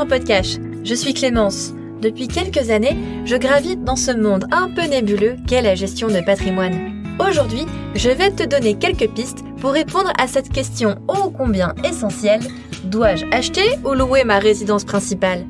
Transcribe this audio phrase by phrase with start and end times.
[0.00, 0.58] dans Podcast.
[0.82, 1.74] Je suis Clémence.
[2.00, 6.20] Depuis quelques années, je gravite dans ce monde un peu nébuleux qu'est la gestion de
[6.24, 7.04] patrimoine.
[7.18, 12.40] Aujourd'hui, je vais te donner quelques pistes pour répondre à cette question ô combien essentielle.
[12.84, 15.44] Dois-je acheter ou louer ma résidence principale?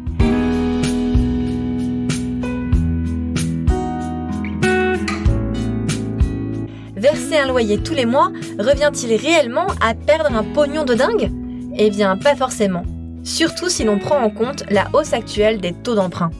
[6.97, 11.31] Verser un loyer tous les mois revient-il réellement à perdre un pognon de dingue?
[11.77, 12.83] Eh bien, pas forcément.
[13.25, 16.31] Surtout si l'on prend en compte la hausse actuelle des taux d'emprunt.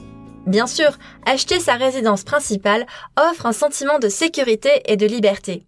[0.47, 2.85] Bien sûr, acheter sa résidence principale
[3.17, 5.65] offre un sentiment de sécurité et de liberté.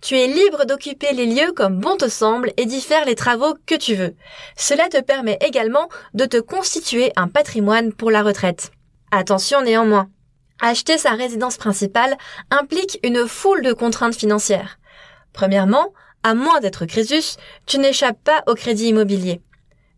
[0.00, 3.54] Tu es libre d'occuper les lieux comme bon te semble et d'y faire les travaux
[3.66, 4.14] que tu veux.
[4.56, 8.72] Cela te permet également de te constituer un patrimoine pour la retraite.
[9.10, 10.08] Attention néanmoins,
[10.64, 12.16] Acheter sa résidence principale
[12.52, 14.78] implique une foule de contraintes financières.
[15.32, 19.40] Premièrement, à moins d'être Crésus, tu n'échappes pas au crédit immobilier.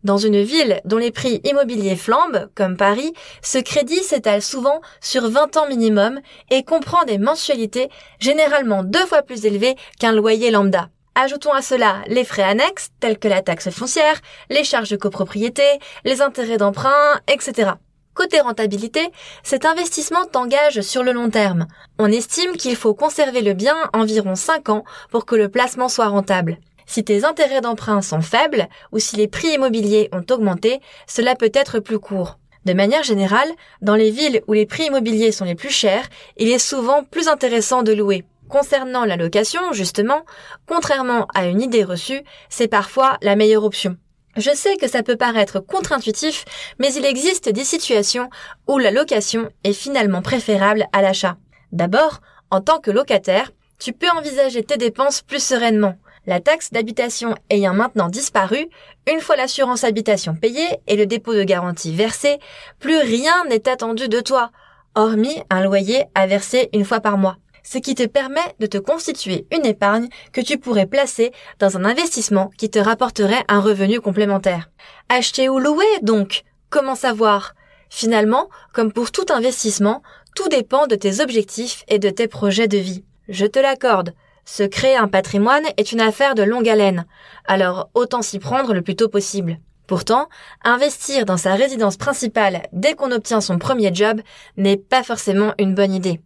[0.05, 3.11] Dans une ville dont les prix immobiliers flambent, comme Paris,
[3.41, 6.19] ce crédit s'étale souvent sur 20 ans minimum
[6.51, 7.89] et comprend des mensualités
[8.19, 10.89] généralement deux fois plus élevées qu'un loyer lambda.
[11.15, 15.63] Ajoutons à cela les frais annexes, tels que la taxe foncière, les charges de copropriété,
[16.03, 17.71] les intérêts d'emprunt, etc.
[18.13, 19.09] Côté rentabilité,
[19.41, 21.65] cet investissement t'engage sur le long terme.
[21.97, 26.09] On estime qu'il faut conserver le bien environ 5 ans pour que le placement soit
[26.09, 26.59] rentable.
[26.85, 31.51] Si tes intérêts d'emprunt sont faibles ou si les prix immobiliers ont augmenté, cela peut
[31.53, 32.39] être plus court.
[32.65, 33.49] De manière générale,
[33.81, 37.27] dans les villes où les prix immobiliers sont les plus chers, il est souvent plus
[37.27, 38.23] intéressant de louer.
[38.49, 40.23] Concernant la location, justement,
[40.67, 43.97] contrairement à une idée reçue, c'est parfois la meilleure option.
[44.35, 46.45] Je sais que ça peut paraître contre-intuitif,
[46.77, 48.29] mais il existe des situations
[48.67, 51.37] où la location est finalement préférable à l'achat.
[51.71, 52.19] D'abord,
[52.51, 55.95] en tant que locataire, tu peux envisager tes dépenses plus sereinement.
[56.27, 58.67] La taxe d'habitation ayant maintenant disparu,
[59.11, 62.39] une fois l'assurance habitation payée et le dépôt de garantie versé,
[62.79, 64.51] plus rien n'est attendu de toi,
[64.95, 68.77] hormis un loyer à verser une fois par mois ce qui te permet de te
[68.77, 73.99] constituer une épargne que tu pourrais placer dans un investissement qui te rapporterait un revenu
[73.99, 74.69] complémentaire.
[75.09, 76.43] Acheter ou louer, donc
[76.75, 77.53] Comment savoir?
[77.89, 80.03] Finalement, comme pour tout investissement,
[80.35, 83.05] tout dépend de tes objectifs et de tes projets de vie.
[83.29, 84.13] Je te l'accorde.
[84.45, 87.05] Se créer un patrimoine est une affaire de longue haleine,
[87.45, 89.59] alors autant s'y prendre le plus tôt possible.
[89.87, 90.29] Pourtant,
[90.63, 94.21] investir dans sa résidence principale dès qu'on obtient son premier job
[94.57, 96.21] n'est pas forcément une bonne idée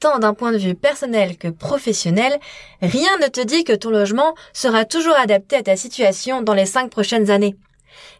[0.00, 2.38] tant d'un point de vue personnel que professionnel,
[2.80, 6.66] rien ne te dit que ton logement sera toujours adapté à ta situation dans les
[6.66, 7.56] cinq prochaines années.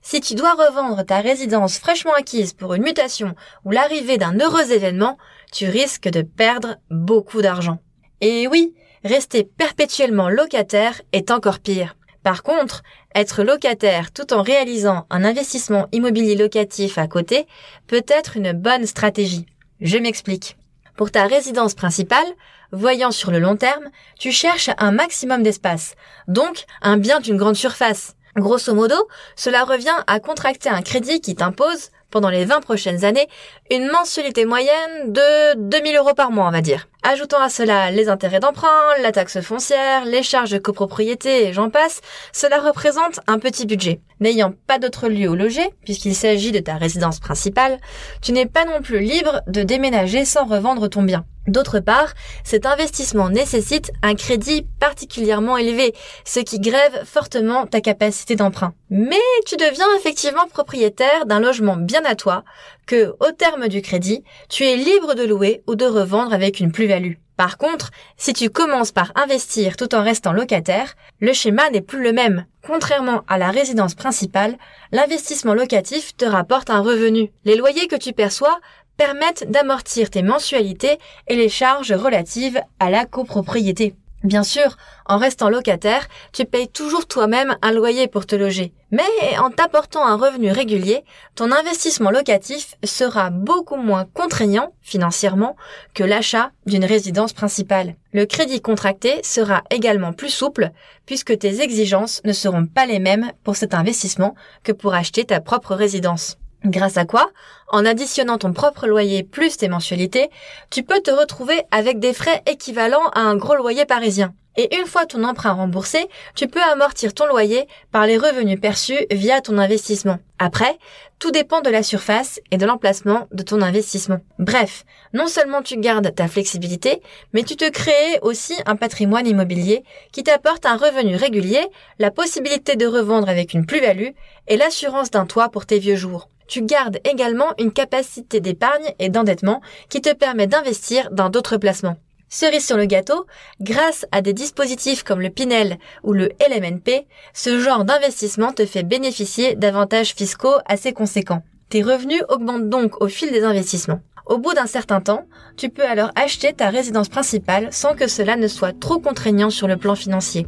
[0.02, 3.34] Si tu dois revendre ta résidence fraîchement acquise pour une mutation
[3.64, 5.18] ou l'arrivée d'un heureux événement,
[5.52, 7.78] tu risques de perdre beaucoup d'argent.
[8.20, 11.96] Et oui, rester perpétuellement locataire est encore pire.
[12.22, 12.82] Par contre,
[13.14, 17.46] être locataire tout en réalisant un investissement immobilier locatif à côté
[17.86, 19.46] peut être une bonne stratégie.
[19.80, 20.56] Je m'explique.
[20.96, 22.26] Pour ta résidence principale,
[22.72, 23.88] voyant sur le long terme,
[24.18, 25.94] tu cherches un maximum d'espace,
[26.26, 28.16] donc un bien d'une grande surface.
[28.36, 28.96] Grosso modo,
[29.36, 33.28] cela revient à contracter un crédit qui t'impose, pendant les 20 prochaines années,
[33.70, 36.88] une mensualité moyenne de 2000 euros par mois, on va dire.
[37.04, 38.68] Ajoutant à cela les intérêts d'emprunt,
[39.00, 42.00] la taxe foncière, les charges de copropriété et j'en passe,
[42.32, 44.00] cela représente un petit budget.
[44.20, 47.78] N'ayant pas d'autre lieu où loger, puisqu'il s'agit de ta résidence principale,
[48.20, 51.24] tu n'es pas non plus libre de déménager sans revendre ton bien.
[51.46, 52.12] D'autre part,
[52.44, 55.94] cet investissement nécessite un crédit particulièrement élevé,
[56.26, 58.74] ce qui grève fortement ta capacité d'emprunt.
[58.90, 59.16] Mais
[59.46, 62.44] tu deviens effectivement propriétaire d'un logement bien à toi,
[62.88, 66.72] que, au terme du crédit, tu es libre de louer ou de revendre avec une
[66.72, 67.14] plus-value.
[67.36, 72.02] Par contre, si tu commences par investir tout en restant locataire, le schéma n'est plus
[72.02, 72.46] le même.
[72.66, 74.56] Contrairement à la résidence principale,
[74.90, 77.30] l'investissement locatif te rapporte un revenu.
[77.44, 78.58] Les loyers que tu perçois
[78.96, 80.98] permettent d'amortir tes mensualités
[81.28, 83.94] et les charges relatives à la copropriété.
[84.24, 88.72] Bien sûr, en restant locataire, tu payes toujours toi-même un loyer pour te loger.
[88.90, 89.04] Mais
[89.38, 91.04] en t'apportant un revenu régulier,
[91.36, 95.56] ton investissement locatif sera beaucoup moins contraignant financièrement
[95.94, 97.94] que l'achat d'une résidence principale.
[98.12, 100.70] Le crédit contracté sera également plus souple
[101.06, 104.34] puisque tes exigences ne seront pas les mêmes pour cet investissement
[104.64, 106.38] que pour acheter ta propre résidence.
[106.64, 107.30] Grâce à quoi,
[107.68, 110.28] en additionnant ton propre loyer plus tes mensualités,
[110.70, 114.34] tu peux te retrouver avec des frais équivalents à un gros loyer parisien.
[114.56, 119.06] Et une fois ton emprunt remboursé, tu peux amortir ton loyer par les revenus perçus
[119.12, 120.18] via ton investissement.
[120.40, 120.76] Après,
[121.20, 124.18] tout dépend de la surface et de l'emplacement de ton investissement.
[124.40, 127.02] Bref, non seulement tu gardes ta flexibilité,
[127.32, 131.64] mais tu te crées aussi un patrimoine immobilier qui t'apporte un revenu régulier,
[132.00, 134.10] la possibilité de revendre avec une plus-value
[134.48, 136.28] et l'assurance d'un toit pour tes vieux jours.
[136.48, 141.96] Tu gardes également une capacité d'épargne et d'endettement qui te permet d'investir dans d'autres placements.
[142.30, 143.26] Cerise sur le gâteau,
[143.60, 148.82] grâce à des dispositifs comme le Pinel ou le LMNP, ce genre d'investissement te fait
[148.82, 151.42] bénéficier d'avantages fiscaux assez conséquents.
[151.70, 154.00] Tes revenus augmentent donc au fil des investissements.
[154.28, 155.26] Au bout d'un certain temps,
[155.56, 159.66] tu peux alors acheter ta résidence principale sans que cela ne soit trop contraignant sur
[159.66, 160.46] le plan financier.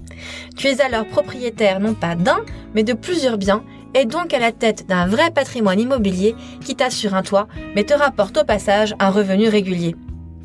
[0.55, 2.45] Tu es alors propriétaire non pas d'un,
[2.75, 7.15] mais de plusieurs biens et donc à la tête d'un vrai patrimoine immobilier qui t'assure
[7.15, 9.97] un toit, mais te rapporte au passage un revenu régulier.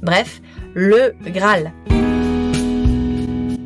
[0.02, 0.42] Bref,
[0.74, 1.74] le Graal.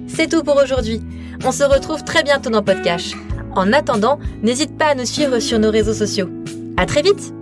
[0.07, 1.01] C'est tout pour aujourd'hui.
[1.45, 3.13] On se retrouve très bientôt dans Podcast.
[3.55, 6.29] En attendant, n'hésite pas à nous suivre sur nos réseaux sociaux.
[6.75, 7.38] À très vite!